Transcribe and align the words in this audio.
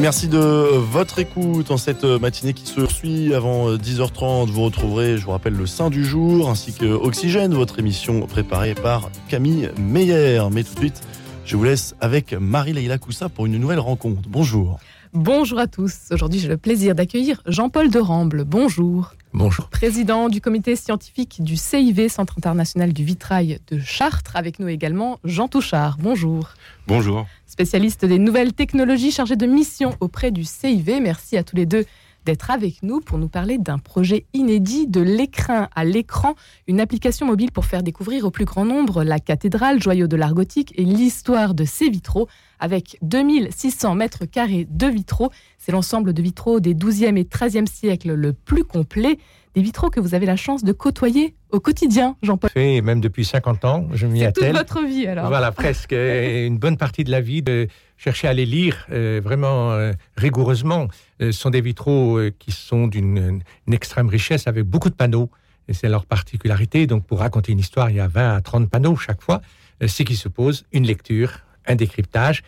Merci 0.00 0.28
de 0.28 0.38
votre 0.38 1.18
écoute 1.18 1.70
en 1.70 1.76
cette 1.76 2.04
matinée 2.04 2.54
qui 2.54 2.66
se 2.66 2.80
poursuit 2.80 3.34
avant 3.34 3.74
10h30. 3.74 4.48
Vous 4.48 4.62
retrouverez, 4.62 5.18
je 5.18 5.24
vous 5.26 5.32
rappelle, 5.32 5.52
le 5.52 5.66
sein 5.66 5.90
du 5.90 6.06
jour 6.06 6.48
ainsi 6.48 6.72
que 6.72 6.86
Oxygène, 6.86 7.52
votre 7.52 7.78
émission 7.78 8.26
préparée 8.26 8.74
par 8.74 9.10
Camille 9.28 9.70
Meyer. 9.78 10.40
Mais 10.52 10.64
tout 10.64 10.72
de 10.72 10.78
suite, 10.78 11.02
je 11.44 11.54
vous 11.54 11.64
laisse 11.64 11.94
avec 12.00 12.32
Marie-Leila 12.32 12.96
Coussa 12.96 13.28
pour 13.28 13.44
une 13.44 13.58
nouvelle 13.58 13.78
rencontre. 13.78 14.22
Bonjour. 14.26 14.78
Bonjour 15.12 15.58
à 15.58 15.66
tous. 15.66 15.94
Aujourd'hui, 16.12 16.40
j'ai 16.40 16.48
le 16.48 16.56
plaisir 16.56 16.94
d'accueillir 16.94 17.42
Jean-Paul 17.44 17.90
de 17.90 17.98
Ramble. 17.98 18.44
Bonjour. 18.44 19.12
Bonjour. 19.32 19.68
Président 19.68 20.28
du 20.28 20.40
comité 20.40 20.74
scientifique 20.74 21.40
du 21.40 21.56
CIV, 21.56 22.08
Centre 22.08 22.34
international 22.38 22.92
du 22.92 23.04
vitrail 23.04 23.60
de 23.70 23.78
Chartres. 23.78 24.34
Avec 24.34 24.58
nous 24.58 24.66
également 24.66 25.20
Jean 25.22 25.46
Touchard. 25.46 25.98
Bonjour. 26.00 26.48
Bonjour. 26.88 27.26
Spécialiste 27.46 28.04
des 28.04 28.18
nouvelles 28.18 28.52
technologies 28.52 29.12
chargé 29.12 29.36
de 29.36 29.46
mission 29.46 29.94
auprès 30.00 30.32
du 30.32 30.42
CIV. 30.42 31.00
Merci 31.00 31.36
à 31.36 31.44
tous 31.44 31.54
les 31.54 31.64
deux 31.64 31.84
d'être 32.24 32.50
avec 32.50 32.82
nous 32.82 33.00
pour 33.00 33.18
nous 33.18 33.28
parler 33.28 33.58
d'un 33.58 33.78
projet 33.78 34.26
inédit 34.34 34.88
de 34.88 35.00
l'écrin 35.00 35.68
à 35.74 35.84
l'écran, 35.84 36.34
une 36.66 36.80
application 36.80 37.24
mobile 37.24 37.52
pour 37.52 37.64
faire 37.64 37.82
découvrir 37.82 38.24
au 38.24 38.30
plus 38.30 38.44
grand 38.44 38.64
nombre 38.64 39.04
la 39.04 39.20
cathédrale, 39.20 39.80
joyau 39.80 40.06
de 40.06 40.16
l'art 40.16 40.34
gothique 40.34 40.72
et 40.76 40.84
l'histoire 40.84 41.54
de 41.54 41.64
ses 41.64 41.88
vitraux 41.88 42.28
avec 42.60 42.98
2600 43.02 43.94
mètres 43.94 44.26
carrés 44.26 44.66
de 44.70 44.86
vitraux. 44.86 45.30
C'est 45.58 45.72
l'ensemble 45.72 46.12
de 46.12 46.22
vitraux 46.22 46.60
des 46.60 46.74
12e 46.74 47.16
et 47.16 47.24
13e 47.24 47.66
siècles 47.66 48.12
le 48.12 48.32
plus 48.32 48.64
complet. 48.64 49.18
Des 49.56 49.62
vitraux 49.62 49.90
que 49.90 49.98
vous 49.98 50.14
avez 50.14 50.26
la 50.26 50.36
chance 50.36 50.62
de 50.62 50.70
côtoyer 50.70 51.34
au 51.50 51.58
quotidien, 51.58 52.16
Jean-Paul. 52.22 52.50
Et 52.54 52.82
même 52.82 53.00
depuis 53.00 53.24
50 53.24 53.64
ans, 53.64 53.88
je 53.92 54.06
m'y 54.06 54.24
attelle. 54.24 54.52
toute 54.52 54.58
votre 54.58 54.86
vie 54.86 55.08
alors. 55.08 55.26
Voilà, 55.26 55.50
presque. 55.50 55.90
une 55.92 56.58
bonne 56.58 56.76
partie 56.76 57.02
de 57.02 57.10
la 57.10 57.20
vie 57.20 57.42
de 57.42 57.66
chercher 57.96 58.28
à 58.28 58.32
les 58.32 58.46
lire 58.46 58.86
euh, 58.92 59.20
vraiment 59.22 59.72
euh, 59.72 59.92
rigoureusement. 60.16 60.86
Euh, 61.20 61.32
ce 61.32 61.40
sont 61.40 61.50
des 61.50 61.60
vitraux 61.60 62.20
qui 62.38 62.52
sont 62.52 62.86
d'une 62.86 63.42
extrême 63.70 64.08
richesse 64.08 64.46
avec 64.46 64.64
beaucoup 64.64 64.88
de 64.88 64.94
panneaux. 64.94 65.30
Et 65.66 65.74
c'est 65.74 65.88
leur 65.88 66.06
particularité. 66.06 66.86
Donc, 66.86 67.04
pour 67.04 67.18
raconter 67.18 67.52
une 67.52 67.58
histoire, 67.58 67.90
il 67.90 67.96
y 67.96 68.00
a 68.00 68.08
20 68.08 68.36
à 68.36 68.40
30 68.40 68.70
panneaux 68.70 68.96
chaque 68.96 69.22
fois. 69.22 69.40
C'est 69.86 70.04
qui 70.04 70.16
se 70.16 70.28
pose 70.28 70.64
une 70.72 70.84
lecture, 70.84 71.40
un 71.70 71.76
décryptage 71.76 72.42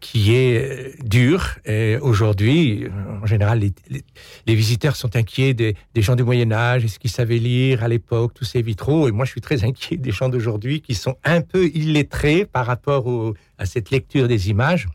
qui 0.00 0.34
est 0.34 0.56
euh, 0.56 0.92
dur. 1.04 1.58
Aujourd'hui, 2.00 2.86
en 3.22 3.26
général, 3.26 3.60
les, 3.60 4.54
visiteurs 4.54 4.96
sont 4.96 5.16
inquiets 5.16 5.52
des, 5.52 5.74
gens 5.96 6.16
du 6.16 6.22
Moyen 6.22 6.50
Âge, 6.50 6.84
est-ce 6.84 6.98
qu'ils 6.98 7.10
savaient 7.10 7.38
lire 7.38 7.84
à 7.84 7.88
l'époque, 7.88 8.32
tous 8.32 8.44
ces 8.44 8.62
vitraux. 8.62 9.06
Et 9.06 9.12
moi, 9.12 9.26
je 9.26 9.32
suis 9.32 9.42
très 9.42 9.64
inquiet 9.64 9.98
des 9.98 10.12
gens 10.12 10.30
d'aujourd'hui 10.30 10.80
qui 10.80 10.94
sont 10.94 11.16
un 11.24 11.42
peu 11.42 11.66
illettrés 11.66 12.46
par 12.46 12.64
rapport 12.64 13.34
à 13.58 13.66
cette 13.66 13.90
lecture 13.90 14.28
des 14.28 14.48
images. 14.48 14.86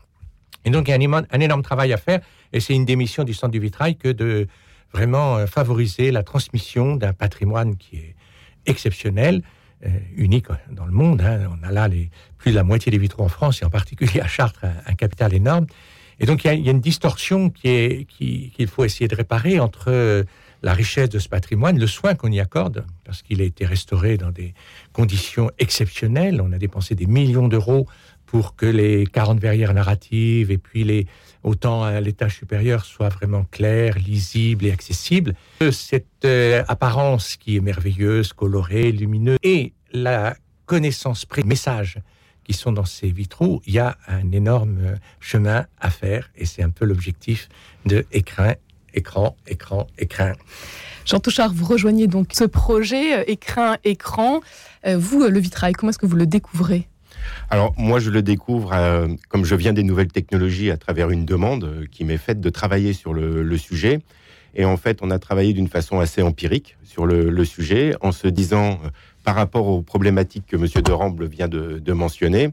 Et 0.64 0.70
donc, 0.70 0.88
il 0.88 0.90
y 0.90 0.94
a 0.94 1.16
un, 1.18 1.22
un 1.30 1.40
énorme 1.40 1.62
travail 1.62 1.92
à 1.92 1.96
faire. 1.96 2.20
Et 2.52 2.60
c'est 2.60 2.74
une 2.74 2.84
des 2.84 2.96
missions 2.96 3.24
du 3.24 3.34
Centre 3.34 3.52
du 3.52 3.60
Vitrail 3.60 3.96
que 3.96 4.08
de 4.08 4.46
vraiment 4.92 5.36
euh, 5.36 5.46
favoriser 5.46 6.10
la 6.10 6.22
transmission 6.22 6.96
d'un 6.96 7.12
patrimoine 7.12 7.76
qui 7.76 7.96
est 7.96 8.14
exceptionnel 8.66 9.36
euh, 9.36 9.61
unique 10.16 10.46
dans 10.70 10.86
le 10.86 10.92
monde. 10.92 11.20
Hein. 11.22 11.48
On 11.50 11.66
a 11.66 11.72
là 11.72 11.88
plus 12.38 12.50
de 12.50 12.56
la 12.56 12.64
moitié 12.64 12.90
des 12.90 12.98
vitraux 12.98 13.24
en 13.24 13.28
France, 13.28 13.62
et 13.62 13.64
en 13.64 13.70
particulier 13.70 14.20
à 14.20 14.26
Chartres, 14.26 14.64
un, 14.86 14.94
capital 14.94 15.34
énorme. 15.34 15.66
Et 16.20 16.26
donc 16.26 16.44
il 16.44 16.64
y, 16.64 16.68
a, 16.68 16.72
une 16.72 16.80
distorsion 16.80 17.50
qui, 17.50 18.06
qu'il 18.06 18.66
faut 18.68 18.84
essayer 18.84 19.08
de 19.08 19.16
réparer 19.16 19.58
entre 19.58 19.86
euh, 19.88 20.22
la 20.62 20.74
richesse 20.74 21.08
de 21.08 21.18
ce 21.18 21.28
patrimoine, 21.28 21.78
le 21.78 21.86
soin 21.86 22.14
qu'on 22.14 22.30
y 22.30 22.38
accorde, 22.38 22.84
parce 23.04 23.22
qu'il 23.22 23.40
a 23.40 23.44
été 23.44 23.66
restauré 23.66 24.16
dans 24.16 24.30
des 24.30 24.54
conditions 24.92 25.50
exceptionnelles. 25.58 26.40
On 26.40 26.52
a 26.52 26.58
dépensé 26.58 26.94
des 26.94 27.06
millions 27.06 27.48
d'euros 27.48 27.88
pour 28.32 28.56
que 28.56 28.64
les 28.64 29.06
40 29.06 29.40
verrières 29.40 29.74
narratives 29.74 30.50
et 30.50 30.56
puis 30.56 30.84
les, 30.84 31.06
autant 31.42 31.82
à 31.84 32.00
l'étage 32.00 32.36
supérieur 32.36 32.84
soient 32.84 33.10
vraiment 33.10 33.44
clairs, 33.50 33.98
lisibles 33.98 34.64
et 34.64 34.72
accessibles. 34.72 35.34
Cette 35.70 36.06
euh, 36.24 36.64
apparence 36.66 37.36
qui 37.36 37.56
est 37.56 37.60
merveilleuse, 37.60 38.32
colorée, 38.32 38.90
lumineuse, 38.90 39.36
et 39.42 39.74
la 39.92 40.36
connaissance 40.66 41.24
près 41.24 41.42
messages 41.42 41.98
qui 42.44 42.52
sont 42.52 42.72
dans 42.72 42.84
ces 42.84 43.08
vitraux, 43.10 43.62
il 43.66 43.74
y 43.74 43.78
a 43.78 43.96
un 44.08 44.32
énorme 44.32 44.78
euh, 44.80 44.96
chemin 45.20 45.66
à 45.80 45.90
faire 45.90 46.30
et 46.34 46.44
c'est 46.44 46.62
un 46.62 46.70
peu 46.70 46.84
l'objectif 46.84 47.48
de 47.86 48.04
écrin, 48.10 48.54
écran, 48.94 49.36
écran, 49.46 49.86
écran. 49.98 50.32
Jean 51.04 51.20
Touchard, 51.20 51.52
vous 51.52 51.66
rejoignez 51.66 52.08
donc 52.08 52.28
ce 52.32 52.44
projet 52.44 53.18
euh, 53.18 53.24
écrin, 53.26 53.76
écran. 53.84 54.40
Vous, 54.84 55.22
le 55.22 55.38
vitrail, 55.38 55.74
comment 55.74 55.90
est-ce 55.90 55.98
que 55.98 56.06
vous 56.06 56.16
le 56.16 56.26
découvrez? 56.26 56.88
Alors 57.50 57.74
moi, 57.76 58.00
je 58.00 58.10
le 58.10 58.22
découvre, 58.22 58.72
euh, 58.72 59.08
comme 59.28 59.44
je 59.44 59.54
viens 59.54 59.72
des 59.72 59.82
nouvelles 59.82 60.12
technologies, 60.12 60.70
à 60.70 60.76
travers 60.76 61.10
une 61.10 61.24
demande 61.24 61.64
euh, 61.64 61.86
qui 61.90 62.04
m'est 62.04 62.18
faite 62.18 62.40
de 62.40 62.50
travailler 62.50 62.92
sur 62.92 63.12
le, 63.12 63.56
sujet. 63.58 64.00
Et 64.54 64.64
en 64.64 64.76
fait, 64.76 64.98
on 65.02 65.10
a 65.10 65.18
travaillé 65.18 65.52
d'une 65.52 65.68
façon 65.68 66.00
assez 66.00 66.22
empirique 66.22 66.76
sur 66.84 67.06
le, 67.06 67.44
sujet, 67.44 67.94
en 68.00 68.12
se 68.12 68.28
disant, 68.28 68.80
euh, 68.84 68.88
par 69.22 69.34
rapport 69.34 69.68
aux 69.68 69.82
problématiques 69.82 70.46
que 70.46 70.56
M. 70.56 70.66
de 70.82 70.92
Ramble 70.92 71.26
vient 71.26 71.48
de, 71.48 71.92
mentionner, 71.92 72.50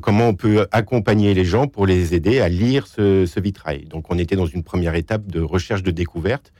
comment 0.00 0.28
on 0.28 0.34
peut 0.34 0.66
accompagner 0.72 1.34
les 1.34 1.44
gens 1.44 1.66
pour 1.66 1.86
les 1.86 2.14
aider 2.14 2.40
à 2.40 2.48
lire 2.48 2.86
ce, 2.86 3.40
vitrail. 3.40 3.86
Donc 3.86 4.06
on 4.10 4.18
était 4.18 4.36
dans 4.36 4.46
une 4.46 4.62
première 4.62 4.94
étape 4.94 5.26
de 5.26 5.40
recherche 5.40 5.82
de 5.82 5.90
découverte. 5.90 6.52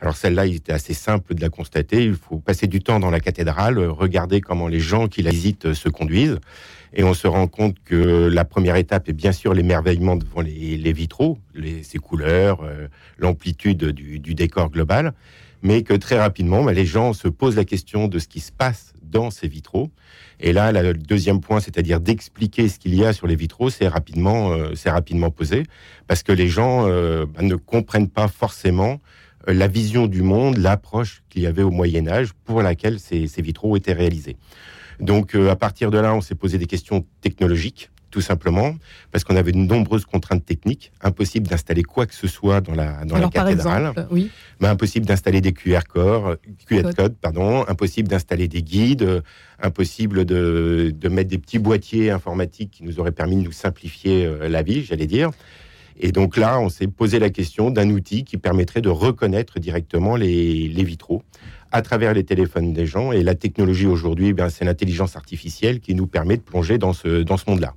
Alors 0.00 0.16
celle-là, 0.16 0.46
il 0.46 0.56
était 0.56 0.72
assez 0.72 0.94
simple 0.94 1.34
de 1.34 1.40
la 1.40 1.48
constater. 1.48 2.04
Il 2.04 2.14
faut 2.14 2.38
passer 2.38 2.68
du 2.68 2.80
temps 2.80 3.00
dans 3.00 3.10
la 3.10 3.20
cathédrale, 3.20 3.78
regarder 3.78 4.40
comment 4.40 4.68
les 4.68 4.78
gens 4.78 5.08
qui 5.08 5.22
la 5.22 5.30
visitent 5.30 5.74
se 5.74 5.88
conduisent. 5.88 6.38
Et 6.94 7.04
on 7.04 7.14
se 7.14 7.26
rend 7.26 7.48
compte 7.48 7.76
que 7.84 8.28
la 8.28 8.44
première 8.44 8.76
étape 8.76 9.08
est 9.08 9.12
bien 9.12 9.32
sûr 9.32 9.54
l'émerveillement 9.54 10.16
devant 10.16 10.40
les, 10.40 10.92
vitraux, 10.92 11.38
les, 11.54 11.82
ces 11.82 11.98
couleurs, 11.98 12.62
euh, 12.62 12.88
l'amplitude 13.18 13.84
du, 13.86 14.34
décor 14.34 14.70
global, 14.70 15.12
mais 15.62 15.82
que 15.82 15.94
très 15.94 16.18
rapidement, 16.18 16.62
bah, 16.62 16.72
les 16.72 16.86
gens 16.86 17.12
se 17.12 17.28
posent 17.28 17.56
la 17.56 17.64
question 17.64 18.08
de 18.08 18.18
ce 18.18 18.28
qui 18.28 18.40
se 18.40 18.52
passe 18.52 18.94
dans 19.10 19.30
ces 19.30 19.48
vitraux. 19.48 19.90
Et 20.40 20.52
là, 20.52 20.72
le 20.72 20.94
deuxième 20.94 21.40
point, 21.40 21.60
c'est-à-dire 21.60 22.00
d'expliquer 22.00 22.68
ce 22.68 22.78
qu'il 22.78 22.94
y 22.94 23.04
a 23.04 23.12
sur 23.12 23.26
les 23.26 23.36
vitraux, 23.36 23.70
c'est 23.70 23.88
rapidement, 23.88 24.52
euh, 24.52 24.72
rapidement 24.86 25.30
posé, 25.30 25.64
parce 26.06 26.22
que 26.22 26.32
les 26.32 26.48
gens 26.48 26.86
euh, 26.86 27.26
bah, 27.26 27.42
ne 27.42 27.56
comprennent 27.56 28.08
pas 28.08 28.28
forcément 28.28 29.00
la 29.46 29.66
vision 29.66 30.06
du 30.06 30.22
monde, 30.22 30.58
l'approche 30.58 31.22
qu'il 31.30 31.42
y 31.42 31.46
avait 31.46 31.62
au 31.62 31.70
Moyen 31.70 32.06
Âge 32.06 32.32
pour 32.44 32.62
laquelle 32.62 32.98
ces, 32.98 33.26
ces 33.26 33.42
vitraux 33.42 33.76
étaient 33.76 33.92
réalisés. 33.92 34.36
Donc 35.00 35.34
euh, 35.34 35.50
à 35.50 35.56
partir 35.56 35.90
de 35.90 35.98
là, 35.98 36.14
on 36.14 36.20
s'est 36.20 36.34
posé 36.34 36.58
des 36.58 36.66
questions 36.66 37.04
technologiques 37.20 37.90
tout 38.18 38.22
simplement, 38.22 38.74
parce 39.12 39.22
qu'on 39.22 39.36
avait 39.36 39.52
de 39.52 39.58
nombreuses 39.58 40.04
contraintes 40.04 40.44
techniques, 40.44 40.90
impossible 41.02 41.46
d'installer 41.46 41.84
quoi 41.84 42.04
que 42.04 42.16
ce 42.16 42.26
soit 42.26 42.60
dans 42.60 42.74
la, 42.74 43.04
dans 43.04 43.16
la 43.16 43.28
cathédrale. 43.28 43.92
oui. 44.10 44.32
Mais 44.58 44.66
impossible 44.66 45.06
d'installer 45.06 45.40
des 45.40 45.52
QR, 45.52 45.82
codes, 45.88 46.40
QR 46.66 46.92
code, 46.96 47.14
pardon, 47.14 47.64
impossible 47.68 48.08
d'installer 48.08 48.48
des 48.48 48.60
guides, 48.60 49.22
impossible 49.62 50.24
de, 50.24 50.92
de, 50.92 51.08
mettre 51.08 51.30
des 51.30 51.38
petits 51.38 51.60
boîtiers 51.60 52.10
informatiques 52.10 52.72
qui 52.72 52.82
nous 52.82 52.98
auraient 52.98 53.12
permis 53.12 53.36
de 53.36 53.42
nous 53.42 53.52
simplifier 53.52 54.26
euh, 54.26 54.48
la 54.48 54.62
vie, 54.62 54.82
j'allais 54.82 55.06
dire. 55.06 55.30
Et 56.00 56.10
donc 56.10 56.36
là, 56.36 56.58
on 56.58 56.70
s'est 56.70 56.88
posé 56.88 57.20
la 57.20 57.30
question 57.30 57.70
d'un 57.70 57.88
outil 57.90 58.24
qui 58.24 58.36
permettrait 58.36 58.80
de 58.80 58.88
reconnaître 58.88 59.60
directement 59.60 60.16
les, 60.16 60.66
les 60.66 60.82
vitraux 60.82 61.22
à 61.72 61.82
travers 61.82 62.14
les 62.14 62.24
téléphones 62.24 62.72
des 62.72 62.86
gens. 62.86 63.12
Et 63.12 63.22
la 63.22 63.34
technologie 63.34 63.86
aujourd'hui, 63.86 64.34
eh 64.36 64.50
c'est 64.50 64.64
l'intelligence 64.64 65.16
artificielle 65.16 65.80
qui 65.80 65.94
nous 65.94 66.06
permet 66.06 66.36
de 66.36 66.42
plonger 66.42 66.78
dans 66.78 66.92
ce, 66.92 67.22
dans 67.22 67.36
ce 67.36 67.44
monde-là, 67.48 67.74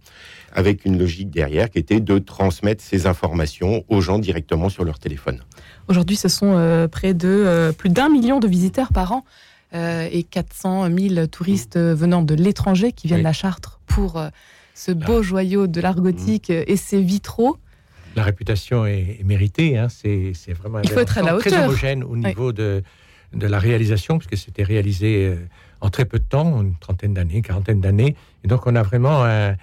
avec 0.54 0.86
une 0.86 0.98
logique 0.98 1.30
derrière 1.30 1.70
qui 1.70 1.80
était 1.80 2.00
de 2.00 2.20
transmettre 2.20 2.84
ces 2.84 3.08
informations 3.08 3.84
aux 3.90 4.02
gens 4.02 4.20
directement 4.20 4.70
sur 4.70 4.84
leur 4.84 5.00
téléphone. 5.00 5.42
Aujourd'hui, 5.88 6.16
ce 6.16 6.30
sont 6.30 6.54
euh, 6.56 6.88
près 6.88 7.14
de 7.14 7.28
euh, 7.28 7.72
plus 7.72 7.90
d'un 7.90 8.10
million 8.10 8.40
de 8.40 8.48
visiteurs 8.48 8.94
par 8.94 9.12
an 9.12 9.26
euh, 9.74 10.08
et 10.12 10.24
400 10.24 10.88
000 10.96 11.28
touristes 11.28 11.78
venant 11.78 12.22
de 12.22 12.36
l'étranger 12.36 12.92
qui 12.92 13.08
viennent 13.08 13.26
à 13.26 13.34
Chartres 13.34 13.80
pour 13.88 14.22
ce 14.74 14.92
beau 14.92 15.22
joyau 15.22 15.68
de 15.68 15.82
l'art 15.82 16.00
gothique 16.00 16.50
et 16.50 16.78
ses 16.78 17.02
vitraux. 17.02 17.58
La 18.16 18.24
réputation 18.24 18.86
est, 18.86 19.22
méritée, 19.24 19.78
hein. 19.78 19.88
c'est 19.90 20.34
vraiment 20.54 20.80
Il 20.82 20.90
faut 20.90 21.00
être 21.00 21.18
à 21.18 21.22
la 21.22 21.38
très 21.38 21.64
homogène 21.64 22.04
au 22.04 22.18
niveau 22.18 22.52
de, 22.52 22.84
de 23.34 23.48
la 23.48 23.60
réalisation, 23.60 24.18
puisque 24.18 24.38
c'était 24.38 24.64
réalisé 24.64 25.28
euh, 25.28 25.36
en 25.80 25.90
très 25.90 26.06
peu 26.06 26.20
de 26.20 26.24
temps, 26.24 26.62
une 26.62 26.76
trentaine 26.76 27.14
d'années, 27.14 27.42
quarantaine 27.42 27.82
d'années. 27.82 28.16
Et 28.44 28.48
donc, 28.48 28.68
on 28.68 28.76
a 28.76 28.84
vraiment 28.84 29.24
un, 29.24 29.56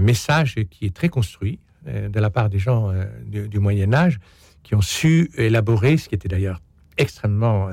message 0.00 0.56
qui 0.70 0.86
est 0.86 0.94
très 0.94 1.08
construit 1.08 1.58
euh, 1.86 2.08
de 2.08 2.20
la 2.20 2.30
part 2.30 2.48
des 2.48 2.58
gens 2.58 2.90
euh, 2.90 3.04
du, 3.26 3.58
Moyen 3.58 3.92
Âge, 3.92 4.18
qui 4.62 4.74
ont 4.74 4.80
su 4.80 5.30
élaborer, 5.36 5.96
ce 5.96 6.08
qui 6.08 6.14
était 6.14 6.28
d'ailleurs 6.28 6.60
extrêmement 6.98 7.70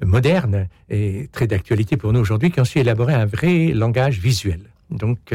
moderne 0.00 0.68
et 0.88 1.28
très 1.32 1.48
d'actualité 1.48 1.96
pour 1.96 2.12
nous 2.12 2.20
aujourd'hui, 2.20 2.52
qui 2.52 2.60
ont 2.60 2.64
su 2.64 2.78
élaborer 2.78 3.12
un 3.12 3.26
vrai 3.26 3.72
langage 3.74 4.20
visuel. 4.20 4.60
Donc, 4.90 5.34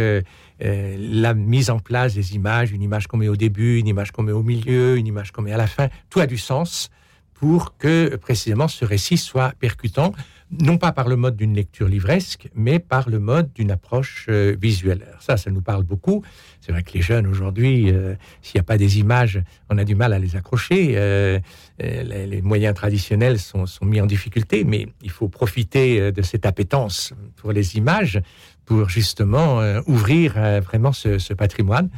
la 0.59 1.33
mise 1.33 1.69
en 1.69 1.79
place 1.79 2.15
des 2.15 2.35
images, 2.35 2.71
une 2.71 2.81
image 2.81 3.07
qu'on 3.07 3.17
met 3.17 3.27
au 3.27 3.35
début, 3.35 3.77
une 3.77 3.87
image 3.87 4.11
qu'on 4.11 4.23
met 4.23 4.31
au 4.31 4.41
milieu, 4.41 4.97
une 4.97 5.05
image 5.05 5.31
qu'on 5.31 5.41
met 5.41 5.51
à 5.51 5.57
la 5.57 5.67
fin, 5.67 5.89
tout 6.09 6.21
a 6.21 6.27
du 6.27 6.37
sens 6.37 6.89
pour 7.39 7.77
que 7.77 8.15
précisément 8.17 8.67
ce 8.67 8.85
récit 8.85 9.17
soit 9.17 9.53
percutant, 9.59 10.13
non 10.51 10.77
pas 10.77 10.91
par 10.91 11.07
le 11.07 11.15
mode 11.15 11.35
d'une 11.35 11.53
lecture 11.53 11.87
livresque, 11.87 12.49
mais 12.55 12.79
par 12.79 13.09
le 13.09 13.19
mode 13.19 13.53
d'une 13.53 13.71
approche 13.71 14.25
euh, 14.29 14.55
visuelle. 14.59 15.05
ça, 15.19 15.37
ça 15.37 15.51
nous 15.51 15.61
parle 15.61 15.83
beaucoup. 15.83 16.23
C'est 16.59 16.71
vrai 16.71 16.83
que 16.83 16.91
les 16.93 17.01
jeunes 17.01 17.27
aujourd'hui, 17.27 17.91
euh, 17.91 18.15
s'il 18.41 18.57
n'y 18.57 18.61
a 18.61 18.63
pas 18.63 18.77
des 18.77 18.99
images, 18.99 19.41
on 19.69 19.77
a 19.77 19.83
du 19.83 19.95
mal 19.95 20.11
à 20.11 20.19
les 20.19 20.35
accrocher. 20.35 20.93
Euh, 20.95 21.39
les, 21.79 22.41
moyens 22.41 22.73
traditionnels 22.73 23.39
sont, 23.39 23.65
mis 23.83 24.01
en 24.01 24.05
difficulté, 24.05 24.63
mais 24.63 24.87
il 25.01 25.11
faut 25.11 25.29
profiter 25.29 26.11
de 26.11 26.21
cette 26.21 26.45
appétence 26.45 27.13
pour 27.35 27.51
les 27.51 27.77
images 27.77 28.19
pour 28.65 28.89
justement 28.89 29.61
ouvrir 29.87 30.33
vraiment 30.61 30.91
ce, 30.91 31.33
patrimoine 31.33 31.89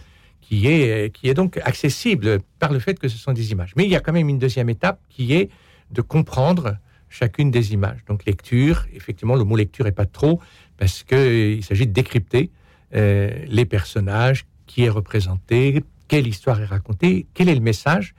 qui 0.52 0.68
est, 0.68 1.16
qui 1.16 1.30
est 1.30 1.34
donc 1.34 1.58
accessible 1.64 2.40
par 2.60 2.74
le 2.74 2.80
fait 2.80 3.00
que 3.00 3.08
ce 3.08 3.18
sont 3.18 3.32
des 3.32 3.54
images. 3.54 3.72
Mais 3.78 3.86
il 3.86 3.90
y 3.90 3.96
a 3.96 4.02
quand 4.02 4.12
même 4.12 4.28
une 4.28 4.38
deuxième 4.38 4.70
étape 4.70 5.00
qui 5.08 5.34
est 5.34 5.50
de 5.92 6.02
comprendre 6.02 6.76
chacune 7.08 7.52
des 7.52 7.72
images. 7.72 8.00
Donc 8.06 8.26
lecture, 8.26 8.86
effectivement, 8.94 9.36
le 9.36 9.46
mot 9.46 9.56
lecture 9.56 9.86
n'est 9.86 9.94
pas 9.94 10.06
trop, 10.06 10.42
parce 10.76 11.04
qu'il 11.04 11.64
s'agit 11.64 11.88
de 11.88 11.94
décrypter 11.94 12.52
euh, 12.96 13.32
les 13.48 13.64
personnages, 13.64 14.46
qui 14.68 14.84
est 14.84 14.90
représenté, 14.90 15.86
quelle 16.10 16.28
histoire 16.28 16.60
est 16.60 16.66
racontée, 16.66 17.28
quel 17.34 17.48
est 17.48 17.56
le 17.56 17.62
message, 17.62 18.14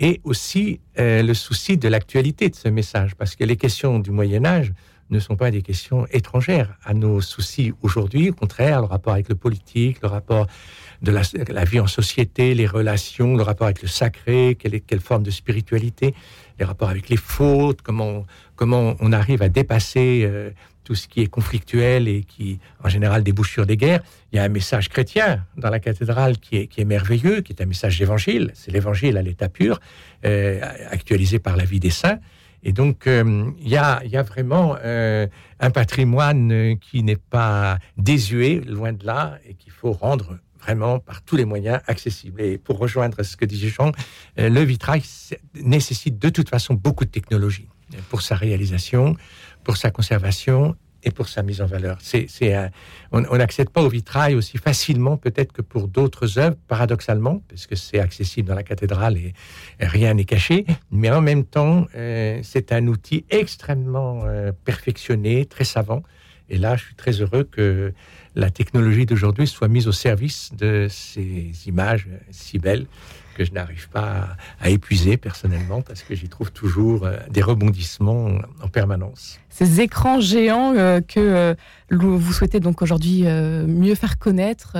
et 0.00 0.20
aussi 0.24 0.80
euh, 0.98 1.22
le 1.22 1.34
souci 1.34 1.78
de 1.78 1.86
l'actualité 1.86 2.48
de 2.48 2.56
ce 2.56 2.68
message, 2.68 3.14
parce 3.14 3.36
que 3.36 3.44
les 3.44 3.56
questions 3.56 4.00
du 4.00 4.10
Moyen 4.10 4.44
Âge 4.44 4.72
ne 5.10 5.18
sont 5.18 5.36
pas 5.36 5.50
des 5.50 5.62
questions 5.62 6.06
étrangères 6.10 6.76
à 6.84 6.94
nos 6.94 7.20
soucis 7.20 7.72
aujourd'hui, 7.82 8.30
au 8.30 8.34
contraire, 8.34 8.80
le 8.80 8.86
rapport 8.86 9.12
avec 9.12 9.28
le 9.28 9.34
politique, 9.34 9.98
le 10.02 10.08
rapport 10.08 10.46
de 11.02 11.12
la, 11.12 11.64
vie 11.64 11.80
en 11.80 11.86
société, 11.86 12.54
les 12.54 12.66
relations, 12.66 13.36
le 13.36 13.42
rapport 13.42 13.66
avec 13.66 13.82
le 13.82 13.88
sacré, 13.88 14.56
quelle, 14.58 15.00
forme 15.00 15.22
de 15.22 15.30
spiritualité, 15.30 16.14
les 16.58 16.64
rapports 16.64 16.88
avec 16.88 17.08
les 17.08 17.16
fautes, 17.16 17.82
comment, 17.82 18.26
on 18.60 19.12
arrive 19.12 19.42
à 19.42 19.48
dépasser 19.48 20.22
euh, 20.24 20.50
tout 20.82 20.94
ce 20.94 21.06
qui 21.06 21.20
est 21.20 21.26
conflictuel 21.26 22.08
et 22.08 22.24
qui, 22.24 22.58
en 22.82 22.88
général, 22.88 23.22
débouche 23.22 23.52
sur 23.52 23.66
des 23.66 23.76
guerres. 23.76 24.00
Il 24.32 24.36
y 24.36 24.38
a 24.38 24.42
un 24.42 24.48
message 24.48 24.88
chrétien 24.88 25.44
dans 25.56 25.70
la 25.70 25.80
cathédrale 25.80 26.38
qui 26.38 26.56
est, 26.56 26.66
qui 26.66 26.80
est 26.80 26.84
merveilleux, 26.86 27.42
qui 27.42 27.52
est 27.52 27.62
un 27.62 27.66
message 27.66 27.98
d'évangile. 27.98 28.50
C'est 28.54 28.72
l'évangile 28.72 29.16
à 29.16 29.22
l'état 29.22 29.48
pur, 29.48 29.80
euh, 30.24 30.60
actualisé 30.90 31.38
par 31.38 31.56
la 31.56 31.64
vie 31.64 31.78
des 31.78 31.90
saints. 31.90 32.18
Et 32.62 32.72
donc, 32.72 33.06
euh, 33.06 33.50
il 33.60 33.68
y, 33.68 33.76
a, 33.76 34.22
vraiment 34.22 34.76
un 34.82 35.70
patrimoine 35.70 36.78
qui 36.80 37.02
n'est 37.02 37.16
pas 37.16 37.78
désuet, 37.96 38.60
loin 38.66 38.92
de 38.92 39.06
là, 39.06 39.38
et 39.46 39.54
qu'il 39.54 39.72
faut 39.72 39.92
rendre 39.92 40.38
vraiment 40.60 40.98
par 40.98 41.22
tous 41.22 41.36
les 41.36 41.44
moyens 41.44 41.80
accessibles. 41.86 42.40
Et 42.42 42.58
pour 42.58 42.78
rejoindre 42.78 43.22
ce 43.22 43.36
que 43.36 43.44
disait 43.44 43.68
Jean, 43.68 43.92
euh, 44.38 44.48
le 44.48 44.62
vitrail 44.62 45.02
nécessite 45.54 46.18
de 46.18 46.28
toute 46.28 46.48
façon 46.48 46.74
beaucoup 46.74 47.04
de 47.04 47.10
technologie 47.10 47.68
pour 48.10 48.22
sa 48.22 48.34
réalisation, 48.34 49.16
pour 49.64 49.76
sa 49.76 49.90
conservation 49.90 50.76
pour 51.10 51.28
sa 51.28 51.42
mise 51.42 51.60
en 51.60 51.66
valeur. 51.66 51.98
C'est, 52.00 52.28
on 53.12 53.36
n'accède 53.36 53.70
pas 53.70 53.82
au 53.82 53.88
vitrail 53.88 54.34
aussi 54.34 54.58
facilement 54.58 55.16
peut-être 55.16 55.52
que 55.52 55.62
pour 55.62 55.88
d'autres 55.88 56.38
œuvres, 56.38 56.56
paradoxalement, 56.66 57.42
parce 57.48 57.66
que 57.66 57.76
c'est 57.76 57.98
accessible 57.98 58.48
dans 58.48 58.54
la 58.54 58.62
cathédrale 58.62 59.16
et, 59.16 59.34
rien 59.80 60.14
n'est 60.14 60.24
caché, 60.24 60.66
mais 60.90 61.10
en 61.10 61.20
même 61.20 61.44
temps, 61.44 61.86
euh, 61.94 62.40
c'est 62.42 62.72
un 62.72 62.86
outil 62.86 63.24
extrêmement 63.30 64.22
euh, 64.24 64.52
perfectionné, 64.64 65.46
très 65.46 65.64
savant. 65.64 66.02
Et 66.50 66.58
là, 66.58 66.76
je 66.76 66.84
suis 66.84 66.94
très 66.94 67.12
heureux 67.12 67.44
que 67.44 67.92
la 68.34 68.50
technologie 68.50 69.06
d'aujourd'hui 69.06 69.46
soit 69.46 69.68
mise 69.68 69.88
au 69.88 69.92
service 69.92 70.50
de 70.56 70.86
ces 70.88 71.52
images 71.66 72.08
si 72.30 72.58
belles 72.58 72.86
que 73.38 73.44
je 73.44 73.52
n'arrive 73.52 73.88
pas 73.88 74.36
à, 74.60 74.68
épuiser 74.68 75.16
personnellement 75.16 75.80
parce 75.80 76.02
que 76.02 76.14
j'y 76.14 76.28
trouve 76.28 76.50
toujours 76.50 77.06
euh, 77.06 77.16
des 77.30 77.40
rebondissements 77.40 78.38
en 78.62 78.68
permanence. 78.68 79.38
Ces 79.48 79.80
écrans 79.80 80.20
géants 80.20 80.74
euh, 80.74 81.00
que 81.00 81.20
euh, 81.20 81.54
vous 81.90 82.32
souhaitez 82.32 82.58
donc 82.58 82.82
aujourd'hui 82.82 83.22
mieux 83.22 83.94
faire 83.94 84.18
connaître, 84.18 84.76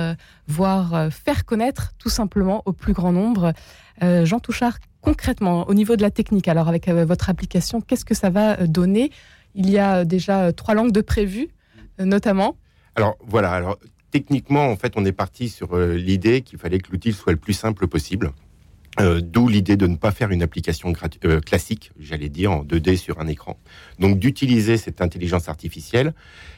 voire 0.47 1.09
faire 1.11 1.45
connaître 1.45 1.93
tout 1.97 2.09
simplement 2.09 2.61
au 2.65 2.73
plus 2.73 2.93
grand 2.93 3.11
nombre. 3.11 3.53
Jean 4.01 4.39
Touchard, 4.39 4.77
concrètement, 5.01 5.67
au 5.67 5.73
niveau 5.73 5.95
de 5.95 6.01
la 6.01 6.11
technique, 6.11 6.47
alors 6.47 6.67
avec 6.67 6.87
votre 6.87 7.29
application, 7.29 7.81
qu'est-ce 7.81 8.05
que 8.05 8.13
ça 8.13 8.29
va 8.29 8.67
donner? 8.67 9.11
Il 9.55 9.69
y 9.69 9.79
a 9.79 10.05
déjà 10.05 10.53
trois 10.53 10.75
langues 10.75 10.91
de 10.91 11.01
prévues, 11.01 11.49
notamment. 11.99 12.57
Alors 12.95 13.17
voilà, 13.25 13.51
alors 13.51 13.77
techniquement, 14.11 14.69
en 14.69 14.75
fait, 14.75 14.93
on 14.95 15.05
est 15.05 15.11
parti 15.11 15.49
sur 15.49 15.75
euh, 15.75 15.95
l'idée 15.95 16.41
qu'il 16.41 16.59
fallait 16.59 16.79
que 16.79 16.91
l'outil 16.91 17.13
soit 17.13 17.31
le 17.31 17.37
plus 17.37 17.53
simple 17.53 17.87
possible. 17.87 18.31
Euh, 18.99 19.21
d'où 19.21 19.47
l'idée 19.47 19.77
de 19.77 19.87
ne 19.87 19.95
pas 19.95 20.11
faire 20.11 20.31
une 20.31 20.41
application 20.41 20.91
euh, 21.23 21.39
classique, 21.39 21.91
j'allais 21.99 22.27
dire, 22.27 22.51
en 22.51 22.63
2D 22.65 22.97
sur 22.97 23.19
un 23.19 23.27
écran. 23.27 23.57
Donc 23.99 24.17
d'utiliser 24.17 24.77
cette 24.77 24.99
intelligence 24.99 25.47
artificielle 25.47 26.13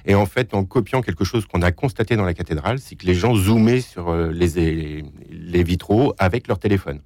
et 0.06 0.16
en 0.16 0.26
fait 0.26 0.54
en 0.54 0.64
copiant 0.64 1.02
quelque 1.02 1.26
chose 1.26 1.46
qu'on 1.46 1.62
a 1.62 1.72
constaté 1.72 2.16
dans 2.16 2.24
la 2.24 2.34
cathédrale, 2.34 2.80
c'est 2.80 2.96
que 2.96 3.06
les 3.06 3.14
gens 3.14 3.36
zoomaient 3.36 3.82
sur 3.82 4.16
les, 4.16 5.04
les 5.30 5.64
vitraux 5.64 6.16
avec 6.18 6.48
leur 6.48 6.58
téléphone. 6.58 7.02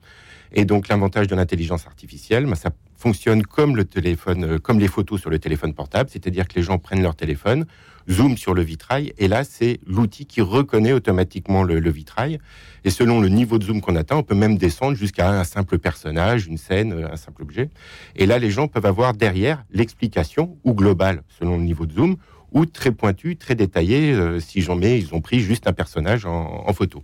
Et 0.56 0.64
donc 0.66 0.88
l'avantage 0.88 1.28
de 1.28 1.36
l'intelligence 1.36 1.86
artificielle, 1.86 2.46
ben, 2.46 2.56
ça 2.56 2.72
fonctionne 2.96 3.44
comme 3.44 3.76
le 3.76 3.84
téléphone, 3.84 4.58
comme 4.60 4.80
les 4.80 4.88
photos 4.88 5.20
sur 5.20 5.30
le 5.30 5.38
téléphone 5.38 5.74
portable, 5.74 6.10
c'est-à-dire 6.10 6.48
que 6.48 6.56
les 6.56 6.64
gens 6.64 6.80
prennent 6.80 7.02
leur 7.02 7.16
téléphone, 7.16 7.66
zoom 8.10 8.38
sur 8.38 8.54
le 8.54 8.62
vitrail, 8.62 9.14
et 9.18 9.28
là, 9.28 9.44
c'est 9.44 9.80
l'outil 9.86 10.26
qui 10.26 10.42
reconnaît 10.42 10.94
automatiquement 10.94 11.64
le, 11.64 11.90
vitrail. 11.90 12.40
Et 12.84 12.90
selon 12.90 13.20
le 13.20 13.30
niveau 13.30 13.58
de 13.58 13.66
zoom 13.66 13.82
qu'on 13.82 13.96
atteint, 13.96 14.16
on 14.16 14.24
peut 14.24 14.36
même 14.36 14.58
descendre 14.58 14.96
jusqu'à 14.96 15.30
un 15.30 15.44
simple 15.44 15.78
personnage, 15.78 16.48
une 16.48 16.58
scène, 16.58 16.94
euh, 16.94 17.12
un 17.12 17.16
simple 17.16 17.42
objet. 17.42 17.70
Et 18.16 18.26
là, 18.26 18.38
les 18.40 18.52
gens 18.52 18.68
peuvent 18.68 18.86
avoir 18.86 19.14
derrière 19.14 19.64
l'explication, 19.72 20.58
ou 20.64 20.74
globale, 20.74 21.24
selon 21.40 21.58
le 21.58 21.64
niveau 21.64 21.86
de 21.86 21.94
zoom, 21.94 22.18
ou 22.52 22.66
très 22.66 22.92
pointu, 22.92 23.36
très 23.36 23.56
détaillé, 23.56 24.14
euh, 24.14 24.40
si 24.40 24.62
j'en 24.62 24.76
mets, 24.76 25.00
ils 25.00 25.14
ont 25.14 25.22
pris 25.22 25.40
juste 25.40 25.68
un 25.68 25.74
personnage 25.74 26.26
en, 26.26 26.72
photo. 26.74 27.04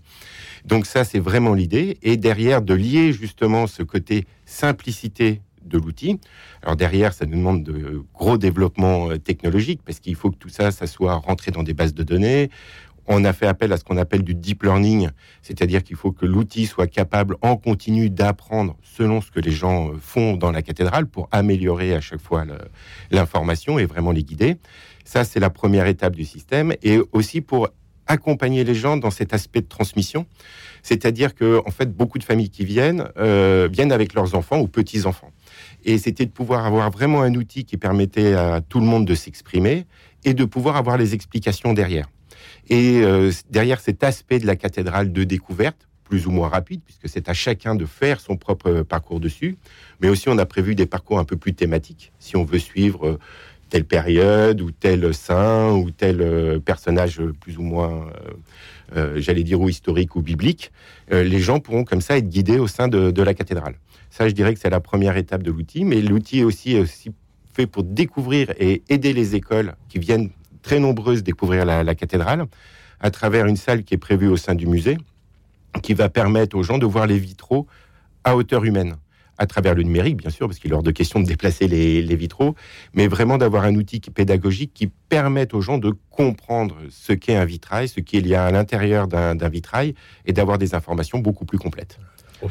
Donc 0.65 0.85
ça, 0.85 1.03
c'est 1.03 1.19
vraiment 1.19 1.53
l'idée. 1.53 1.97
Et 2.03 2.17
derrière, 2.17 2.61
de 2.61 2.73
lier 2.73 3.13
justement 3.13 3.67
ce 3.67 3.83
côté 3.83 4.25
simplicité 4.45 5.41
de 5.63 5.77
l'outil. 5.77 6.19
Alors 6.61 6.75
derrière, 6.75 7.13
ça 7.13 7.25
nous 7.25 7.37
demande 7.37 7.63
de 7.63 8.03
gros 8.13 8.37
développements 8.37 9.11
euh, 9.11 9.17
technologiques 9.17 9.81
parce 9.85 9.99
qu'il 9.99 10.15
faut 10.15 10.31
que 10.31 10.37
tout 10.37 10.49
ça, 10.49 10.71
ça 10.71 10.87
soit 10.87 11.15
rentré 11.15 11.51
dans 11.51 11.63
des 11.63 11.73
bases 11.73 11.93
de 11.93 12.03
données. 12.03 12.49
On 13.07 13.23
a 13.25 13.33
fait 13.33 13.47
appel 13.47 13.73
à 13.73 13.77
ce 13.77 13.83
qu'on 13.83 13.97
appelle 13.97 14.23
du 14.23 14.35
deep 14.35 14.63
learning, 14.63 15.09
c'est-à-dire 15.41 15.83
qu'il 15.83 15.95
faut 15.95 16.11
que 16.11 16.25
l'outil 16.25 16.65
soit 16.65 16.87
capable 16.87 17.35
en 17.41 17.57
continu 17.57 18.09
d'apprendre 18.09 18.77
selon 18.83 19.21
ce 19.21 19.31
que 19.31 19.39
les 19.39 19.51
gens 19.51 19.89
euh, 19.89 19.97
font 19.99 20.35
dans 20.35 20.51
la 20.51 20.61
cathédrale 20.61 21.07
pour 21.07 21.27
améliorer 21.31 21.93
à 21.93 22.01
chaque 22.01 22.21
fois 22.21 22.45
l'information 23.09 23.79
et 23.79 23.85
vraiment 23.85 24.11
les 24.11 24.23
guider. 24.23 24.57
Ça, 25.05 25.23
c'est 25.23 25.39
la 25.39 25.49
première 25.49 25.87
étape 25.87 26.15
du 26.15 26.25
système 26.25 26.73
et 26.83 26.99
aussi 27.11 27.41
pour 27.41 27.69
accompagner 28.07 28.63
les 28.63 28.75
gens 28.75 28.97
dans 28.97 29.11
cet 29.11 29.33
aspect 29.33 29.61
de 29.61 29.67
transmission. 29.67 30.25
C'est-à-dire 30.83 31.35
que, 31.35 31.61
en 31.65 31.71
fait, 31.71 31.95
beaucoup 31.95 32.17
de 32.17 32.23
familles 32.23 32.49
qui 32.49 32.65
viennent 32.65 33.07
euh, 33.17 33.69
viennent 33.71 33.91
avec 33.91 34.13
leurs 34.13 34.35
enfants 34.35 34.59
ou 34.59 34.67
petits 34.67 35.05
enfants. 35.05 35.31
Et 35.85 35.97
c'était 35.97 36.25
de 36.25 36.31
pouvoir 36.31 36.65
avoir 36.65 36.91
vraiment 36.91 37.21
un 37.21 37.33
outil 37.35 37.63
qui 37.63 37.77
permettait 37.77 38.33
à 38.33 38.61
tout 38.61 38.79
le 38.79 38.85
monde 38.85 39.05
de 39.05 39.15
s'exprimer 39.15 39.85
et 40.23 40.33
de 40.33 40.45
pouvoir 40.45 40.75
avoir 40.75 40.97
les 40.97 41.13
explications 41.13 41.73
derrière. 41.73 42.07
Et 42.69 43.01
euh, 43.01 43.31
derrière 43.49 43.79
cet 43.79 44.03
aspect 44.03 44.39
de 44.39 44.47
la 44.47 44.55
cathédrale 44.55 45.11
de 45.11 45.23
découverte, 45.23 45.87
plus 46.03 46.27
ou 46.27 46.31
moins 46.31 46.49
rapide, 46.49 46.81
puisque 46.85 47.07
c'est 47.07 47.29
à 47.29 47.33
chacun 47.33 47.75
de 47.75 47.85
faire 47.85 48.19
son 48.19 48.35
propre 48.35 48.81
parcours 48.81 49.19
dessus, 49.19 49.57
mais 50.01 50.09
aussi 50.09 50.29
on 50.29 50.37
a 50.37 50.45
prévu 50.45 50.75
des 50.75 50.85
parcours 50.85 51.19
un 51.19 51.23
peu 51.23 51.37
plus 51.37 51.53
thématiques, 51.53 52.11
si 52.19 52.35
on 52.35 52.43
veut 52.43 52.59
suivre 52.59 53.07
euh, 53.07 53.19
telle 53.69 53.85
période 53.85 54.59
ou 54.59 54.71
tel 54.71 55.13
saint 55.13 55.71
ou 55.71 55.91
tel 55.91 56.21
euh, 56.21 56.59
personnage 56.59 57.21
plus 57.39 57.57
ou 57.57 57.61
moins, 57.61 58.07
j'allais 59.15 59.43
dire, 59.43 59.61
ou 59.61 59.69
historique 59.69 60.17
ou 60.17 60.21
biblique, 60.21 60.73
les 61.09 61.39
gens 61.39 61.61
pourront 61.61 61.85
comme 61.85 62.01
ça 62.01 62.17
être 62.17 62.27
guidés 62.27 62.59
au 62.59 62.67
sein 62.67 62.89
de 62.89 63.21
la 63.21 63.33
cathédrale. 63.33 63.75
Ça, 64.11 64.27
je 64.27 64.33
dirais 64.33 64.53
que 64.53 64.59
c'est 64.59 64.69
la 64.69 64.81
première 64.81 65.15
étape 65.15 65.41
de 65.41 65.51
l'outil, 65.51 65.85
mais 65.85 66.01
l'outil 66.01 66.39
est 66.39 66.43
aussi, 66.43 66.77
aussi 66.77 67.11
fait 67.53 67.65
pour 67.65 67.83
découvrir 67.83 68.53
et 68.59 68.83
aider 68.89 69.13
les 69.13 69.35
écoles 69.35 69.75
qui 69.87 69.99
viennent 69.99 70.29
très 70.61 70.79
nombreuses 70.79 71.23
découvrir 71.23 71.65
la, 71.65 71.95
cathédrale 71.95 72.45
à 72.99 73.11
travers 73.11 73.45
une 73.45 73.57
salle 73.57 73.83
qui 73.83 73.93
est 73.93 73.97
prévue 73.97 74.27
au 74.27 74.37
sein 74.37 74.55
du 74.55 74.67
musée, 74.67 74.97
qui 75.81 75.93
va 75.93 76.09
permettre 76.09 76.55
aux 76.57 76.63
gens 76.63 76.77
de 76.77 76.85
voir 76.85 77.07
les 77.07 77.17
vitraux 77.17 77.67
à 78.23 78.35
hauteur 78.35 78.63
humaine 78.63 78.95
à 79.37 79.47
travers 79.47 79.73
le 79.73 79.81
numérique, 79.81 80.17
bien 80.17 80.29
sûr, 80.29 80.47
parce 80.47 80.59
qu'il 80.59 80.69
est 80.69 80.75
hors 80.75 80.83
de 80.83 80.91
question 80.91 81.19
de 81.19 81.25
déplacer 81.25 81.67
les, 81.67 82.15
vitraux, 82.15 82.53
mais 82.93 83.07
vraiment 83.07 83.39
d'avoir 83.39 83.63
un 83.63 83.73
outil 83.73 83.99
pédagogique 83.99 84.71
qui 84.71 84.85
permette 84.85 85.55
aux 85.55 85.61
gens 85.61 85.79
de 85.79 85.95
comprendre 86.11 86.77
ce 86.91 87.13
qu'est 87.13 87.35
un 87.35 87.45
vitrail, 87.45 87.87
ce 87.87 88.01
qu'il 88.01 88.27
y 88.27 88.35
a 88.35 88.45
à 88.45 88.51
l'intérieur 88.51 89.07
d'un 89.07 89.49
vitrail, 89.49 89.95
et 90.27 90.33
d'avoir 90.33 90.59
des 90.59 90.75
informations 90.75 91.17
beaucoup 91.17 91.45
plus 91.45 91.57
complètes. 91.57 91.97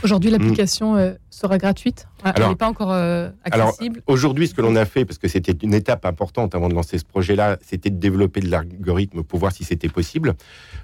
Aujourd'hui, 0.02 0.30
l'application 0.30 0.96
euh, 0.96 1.12
sera 1.30 1.58
gratuite 1.58 2.06
Elle 2.24 2.48
n'est 2.48 2.54
pas 2.54 2.68
encore 2.68 2.92
euh, 2.92 3.30
accessible. 3.44 4.02
Aujourd'hui, 4.06 4.48
ce 4.48 4.54
que 4.54 4.60
l'on 4.60 4.76
a 4.76 4.84
fait, 4.84 5.04
parce 5.04 5.18
que 5.18 5.28
c'était 5.28 5.52
une 5.52 5.74
étape 5.74 6.04
importante 6.06 6.54
avant 6.54 6.68
de 6.68 6.74
lancer 6.74 6.98
ce 6.98 7.04
projet-là, 7.04 7.58
c'était 7.60 7.90
de 7.90 7.98
développer 7.98 8.40
de 8.40 8.50
l'algorithme 8.50 9.22
pour 9.22 9.38
voir 9.38 9.52
si 9.52 9.64
c'était 9.64 9.88
possible, 9.88 10.34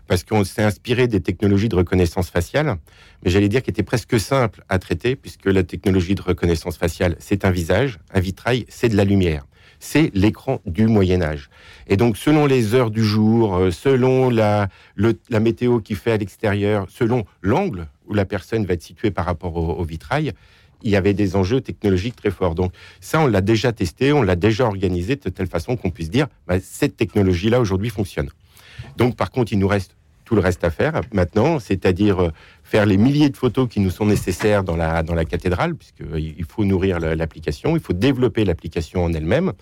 parce 0.07 0.25
qu'on 0.25 0.45
s'est 0.45 0.63
inspiré 0.63 1.09
des 1.09 1.21
technologies 1.21 1.69
de 1.69 1.77
reconnaissance 1.77 2.31
faciale, 2.31 2.77
mais 3.23 3.31
j'allais 3.31 3.49
dire 3.49 3.63
qui 3.63 3.71
étaient 3.71 3.83
presque 3.83 4.19
simples 4.19 4.65
à 4.69 4.79
traiter, 4.79 5.17
puisque 5.17 5.47
la 5.47 5.63
technologie 5.63 6.15
de 6.15 6.23
reconnaissance 6.23 6.77
faciale, 6.77 7.17
c'est 7.19 7.45
un 7.45 7.51
visage, 7.51 7.99
un 8.13 8.21
vitrail, 8.21 8.67
c'est 8.69 8.89
de 8.89 8.97
la 8.97 9.05
lumière. 9.05 9.45
C'est 9.81 10.11
l'écran 10.15 10.61
du 10.67 10.87
Moyen 10.87 11.23
Âge. 11.23 11.51
Et 11.87 11.97
donc, 11.97 12.17
selon 12.17 12.47
les 12.47 12.75
heures 12.75 12.91
du 12.91 13.05
jour, 13.05 13.57
euh, 13.57 13.71
selon 13.71 14.31
la, 14.31 14.69
la 14.97 15.41
météo 15.41 15.81
qui 15.81 15.95
fait 15.95 16.13
à 16.13 16.17
l'extérieur, 16.17 16.87
selon 16.89 17.25
l'angle 17.43 17.89
où 18.07 18.15
la 18.15 18.25
personne 18.25 18.65
va 18.65 18.75
être 18.75 18.83
située 18.83 19.11
par 19.11 19.25
rapport 19.25 19.57
au, 19.57 19.75
au 19.75 19.85
vitrail, 19.85 20.33
il 20.83 20.91
y 20.91 20.97
avait 20.97 21.15
des 21.15 21.37
enjeux 21.37 21.61
technologiques 21.61 22.17
très 22.17 22.31
forts. 22.31 22.55
Donc, 22.55 22.73
ça, 23.01 23.21
on 23.21 23.27
l'a 23.27 23.41
déjà 23.41 23.73
testé, 23.73 24.13
on 24.13 24.23
l'a 24.23 24.37
déjà 24.37 24.67
organisé 24.67 25.17
de 25.17 25.29
telle 25.31 25.49
façon 25.49 25.77
qu'on 25.77 25.91
puisse 25.91 26.11
dire, 26.11 26.27
bah, 26.47 26.61
cette 26.61 26.97
technologie-là 26.97 27.61
aujourd'hui 27.61 27.91
fonctionne. 27.91 28.31
Donc, 28.97 29.17
par 29.17 29.31
contre, 29.31 29.53
il 29.53 29.59
nous 29.59 29.69
reste 29.69 29.97
tout 30.25 30.35
le 30.35 30.41
reste 30.41 30.65
à 30.65 30.71
faire 30.71 31.01
maintenant, 31.13 31.59
c'est-à-dire 31.61 32.21
euh, 32.21 32.31
faire 32.73 32.85
les 32.85 32.97
milliers 32.97 33.31
de 33.31 33.37
photos 33.37 33.69
qui 33.69 33.79
nous 33.79 33.91
sont 33.91 34.07
nécessaires 34.07 34.65
dans 34.65 34.77
la, 34.77 35.05
dans 35.05 35.15
la 35.15 35.25
cathédrale, 35.25 35.77
puisqu'il 35.77 36.45
faut 36.45 36.65
nourrir 36.65 36.99
la- 36.99 37.15
l'application, 37.15 37.77
il 37.77 37.81
faut 37.81 37.93
développer 37.93 38.45
l'application 38.45 39.05
en 39.05 39.13
elle-même. 39.13 39.53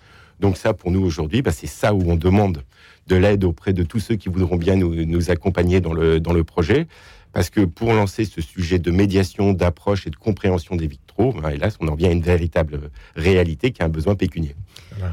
Donc 0.41 0.57
ça, 0.57 0.73
pour 0.73 0.91
nous 0.91 1.05
aujourd'hui, 1.05 1.43
bah, 1.43 1.53
c'est 1.53 1.67
ça 1.69 1.93
où 1.93 2.01
on 2.11 2.17
demande 2.17 2.63
de 3.07 3.17
l'aide 3.17 3.45
auprès 3.45 3.75
de 3.75 3.83
tous 3.83 4.01
ceux 4.01 4.17
qui 4.17 4.31
voudront 4.31 4.57
bien 4.57 4.77
nous, 4.77 5.05
nous 5.05 5.31
accompagner 5.31 5.81
dans 5.81 5.93
le, 5.93 6.19
dans 6.19 6.33
le 6.33 6.45
projet. 6.45 6.87
Parce 7.35 7.51
que 7.51 7.63
pour 7.65 7.93
lancer 7.93 8.25
ce 8.25 8.41
sujet 8.41 8.79
de 8.79 8.91
médiation, 8.93 9.53
d'approche 9.53 10.07
et 10.07 10.11
de 10.11 10.17
compréhension 10.17 10.77
des 10.77 10.87
vitraux, 10.87 11.33
bah, 11.33 11.53
hélas, 11.53 11.77
on 11.81 11.89
en 11.89 11.95
vient 11.97 12.09
à 12.09 12.13
une 12.13 12.23
véritable 12.23 12.91
réalité 13.17 13.73
qui 13.73 13.83
a 13.83 13.87
un 13.87 13.89
besoin 13.89 14.15
pécunier. 14.15 14.55
Voilà. 14.97 15.13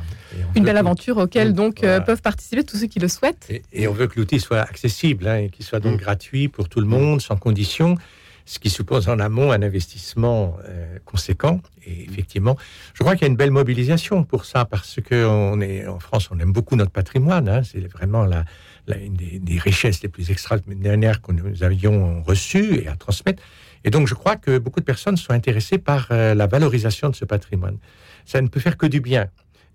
Une 0.55 0.63
belle 0.63 0.75
que- 0.75 0.79
aventure 0.79 1.17
auquel 1.17 1.53
donc 1.53 1.83
euh, 1.83 1.99
peuvent 1.99 2.21
participer 2.21 2.63
tous 2.63 2.77
ceux 2.77 2.85
qui 2.87 2.99
le 2.99 3.07
souhaitent. 3.07 3.47
Et, 3.49 3.63
et 3.73 3.87
on 3.87 3.93
veut 3.93 4.05
que 4.07 4.19
l'outil 4.19 4.39
soit 4.39 4.59
accessible 4.61 5.27
hein, 5.27 5.37
et 5.37 5.49
qu'il 5.49 5.65
soit 5.65 5.79
donc 5.79 5.95
Mm. 5.99 6.03
gratuit 6.03 6.47
pour 6.47 6.69
tout 6.69 6.79
le 6.79 6.85
monde, 6.85 7.21
sans 7.21 7.35
condition, 7.37 7.97
ce 8.45 8.59
qui 8.59 8.69
suppose 8.69 9.09
en 9.09 9.19
amont 9.19 9.51
un 9.51 9.61
investissement 9.63 10.57
euh, 10.67 10.97
conséquent. 11.05 11.59
Et 11.87 12.03
effectivement, 12.03 12.55
je 12.93 13.01
crois 13.03 13.15
qu'il 13.15 13.23
y 13.23 13.25
a 13.25 13.31
une 13.31 13.35
belle 13.35 13.51
mobilisation 13.51 14.23
pour 14.23 14.45
ça, 14.45 14.65
parce 14.65 14.99
que 15.03 15.25
on 15.25 15.59
est 15.59 15.87
en 15.87 15.99
France, 15.99 16.29
on 16.31 16.39
aime 16.39 16.53
beaucoup 16.53 16.75
notre 16.75 16.91
patrimoine. 16.91 17.49
hein, 17.49 17.63
c'est 17.63 17.79
vraiment 17.91 18.25
la, 18.25 18.45
une 18.88 19.13
des, 19.13 19.59
richesses 19.59 20.01
les 20.01 20.09
plus 20.09 20.31
extraordinaires 20.31 21.21
que 21.21 21.31
nous 21.31 21.63
avions 21.63 22.21
reçues 22.23 22.75
et 22.83 22.88
à 22.88 22.95
transmettre. 22.95 23.43
Et 23.83 23.89
donc, 23.89 24.07
je 24.07 24.13
crois 24.13 24.35
que 24.35 24.57
beaucoup 24.57 24.79
de 24.79 24.85
personnes 24.85 25.17
sont 25.17 25.33
intéressées 25.33 25.77
par 25.77 26.07
euh, 26.11 26.33
la 26.35 26.47
valorisation 26.47 27.09
de 27.09 27.15
ce 27.15 27.25
patrimoine. 27.25 27.77
Ça 28.25 28.41
ne 28.41 28.47
peut 28.47 28.59
faire 28.59 28.77
que 28.77 28.85
du 28.85 29.01
bien. 29.01 29.27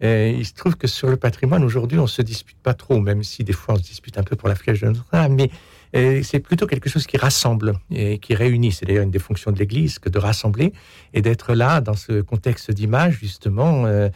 Il 0.02 0.44
se 0.44 0.52
trouve 0.52 0.76
que 0.76 0.86
sur 0.86 1.08
le 1.08 1.16
patrimoine, 1.16 1.64
aujourd'hui, 1.64 1.98
on 1.98 2.06
se 2.06 2.20
dispute 2.20 2.58
pas 2.62 2.75
trop, 2.75 3.00
même 3.00 3.22
si 3.22 3.44
des 3.44 3.54
fois 3.54 3.75
on 3.75 3.78
se 3.78 3.82
dispute 3.82 4.18
un 4.18 4.22
peu 4.22 4.36
pour 4.36 4.46
la 4.46 4.54
flèche 4.54 4.82
de 4.82 4.88
notre 4.88 5.06
âme, 5.14 5.34
mais 5.34 5.50
euh, 5.94 6.22
c'est 6.22 6.40
plutôt 6.40 6.66
quelque 6.66 6.90
chose 6.90 7.06
qui 7.06 7.16
rassemble 7.16 7.75
et 7.90 8.18
qui 8.18 8.34
réunit. 8.34 8.72
C'est 8.72 8.86
d'ailleurs 8.86 9.04
une 9.04 9.10
des 9.10 9.18
fonctions 9.18 9.52
de 9.52 9.58
l'Église 9.58 9.98
que 9.98 10.08
de 10.08 10.18
rassembler 10.18 10.72
et 11.14 11.22
d'être 11.22 11.54
là 11.54 11.80
dans 11.80 11.94
ce 11.94 12.20
contexte 12.20 12.70
d'image, 12.70 13.18
justement, 13.20 13.86
euh, 13.86 14.08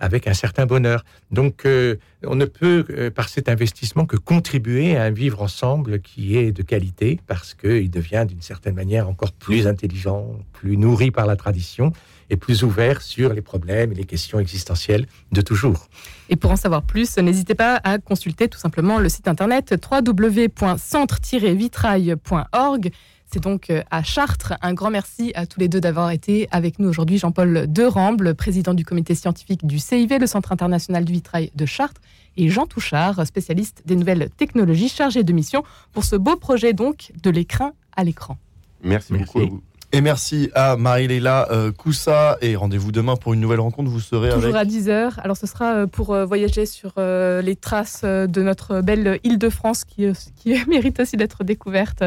avec 0.00 0.26
un 0.26 0.34
certain 0.34 0.66
bonheur. 0.66 1.04
Donc, 1.30 1.64
euh, 1.66 1.96
on 2.24 2.34
ne 2.34 2.44
peut, 2.44 2.84
euh, 2.90 3.10
par 3.10 3.28
cet 3.28 3.48
investissement, 3.48 4.06
que 4.06 4.16
contribuer 4.16 4.96
à 4.96 5.04
un 5.04 5.10
vivre 5.10 5.40
ensemble 5.42 6.00
qui 6.00 6.36
est 6.36 6.50
de 6.52 6.62
qualité, 6.62 7.20
parce 7.26 7.54
qu'il 7.54 7.90
devient 7.90 8.24
d'une 8.28 8.42
certaine 8.42 8.74
manière 8.74 9.08
encore 9.08 9.32
plus 9.32 9.66
intelligent, 9.66 10.36
plus 10.52 10.76
nourri 10.76 11.10
par 11.10 11.26
la 11.26 11.36
tradition 11.36 11.92
et 12.30 12.36
plus 12.36 12.62
ouvert 12.62 13.00
sur 13.02 13.32
les 13.32 13.40
problèmes 13.40 13.90
et 13.92 13.94
les 13.94 14.04
questions 14.04 14.38
existentielles 14.38 15.06
de 15.32 15.40
toujours. 15.40 15.88
Et 16.28 16.36
pour 16.36 16.50
en 16.50 16.56
savoir 16.56 16.82
plus, 16.82 17.16
n'hésitez 17.16 17.54
pas 17.54 17.80
à 17.84 17.96
consulter 17.98 18.48
tout 18.48 18.58
simplement 18.58 18.98
le 18.98 19.08
site 19.08 19.28
internet 19.28 19.74
www.centre-vitrail.org. 19.90 22.90
C'est 23.30 23.42
donc 23.42 23.68
euh, 23.70 23.82
à 23.90 24.02
Chartres. 24.02 24.54
Un 24.62 24.72
grand 24.72 24.90
merci 24.90 25.32
à 25.34 25.46
tous 25.46 25.60
les 25.60 25.68
deux 25.68 25.80
d'avoir 25.80 26.10
été 26.10 26.48
avec 26.50 26.78
nous 26.78 26.88
aujourd'hui. 26.88 27.18
Jean-Paul 27.18 27.66
Deramble, 27.68 28.34
président 28.34 28.72
du 28.74 28.84
comité 28.84 29.14
scientifique 29.14 29.66
du 29.66 29.78
CIV, 29.78 30.18
le 30.18 30.26
Centre 30.26 30.50
international 30.52 31.04
du 31.04 31.12
vitrail 31.12 31.50
de 31.54 31.66
Chartres, 31.66 32.00
et 32.38 32.48
Jean 32.48 32.66
Touchard, 32.66 33.26
spécialiste 33.26 33.82
des 33.84 33.96
nouvelles 33.96 34.30
technologies, 34.36 34.88
chargé 34.88 35.24
de 35.24 35.32
mission 35.32 35.62
pour 35.92 36.04
ce 36.04 36.16
beau 36.16 36.36
projet 36.36 36.72
donc 36.72 37.12
de 37.22 37.30
l'écran 37.30 37.72
à 37.96 38.04
l'écran. 38.04 38.38
Merci, 38.82 39.12
Merci. 39.12 39.24
beaucoup 39.26 39.40
à 39.40 39.46
vous. 39.50 39.62
Et 39.90 40.02
merci 40.02 40.50
à 40.54 40.76
Marie-Léla 40.76 41.48
euh, 41.50 41.72
Coussa. 41.72 42.36
Et 42.42 42.56
rendez-vous 42.56 42.92
demain 42.92 43.16
pour 43.16 43.32
une 43.32 43.40
nouvelle 43.40 43.60
rencontre. 43.60 43.90
Vous 43.90 44.00
serez 44.00 44.28
Toujours 44.28 44.54
avec. 44.54 44.70
à 44.70 44.78
10h. 44.78 45.12
Alors 45.22 45.36
ce 45.38 45.46
sera 45.46 45.72
euh, 45.74 45.86
pour 45.86 46.12
euh, 46.12 46.26
voyager 46.26 46.66
sur 46.66 46.92
euh, 46.98 47.40
les 47.40 47.56
traces 47.56 48.02
euh, 48.04 48.26
de 48.26 48.42
notre 48.42 48.82
belle 48.82 49.18
Île-de-France 49.24 49.84
qui, 49.84 50.04
euh, 50.04 50.12
qui 50.36 50.54
mérite 50.68 51.00
aussi 51.00 51.16
d'être 51.16 51.42
découverte 51.42 52.04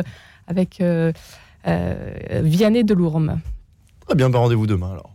avec 0.52 0.82
euh, 0.82 1.14
euh, 1.66 2.42
Vianney 2.44 2.84
de 2.84 2.94
Lourmes. 2.94 3.40
Très 4.06 4.16
bien, 4.16 4.30
bah, 4.30 4.40
rendez-vous 4.40 4.68
demain 4.68 4.92
alors. 4.92 5.12